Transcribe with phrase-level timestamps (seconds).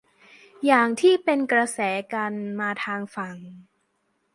[0.65, 1.79] อย่างที่เป็นกระแส
[2.13, 3.35] กันมาทางฝั่ง